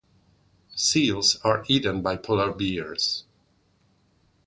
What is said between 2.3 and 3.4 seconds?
bears.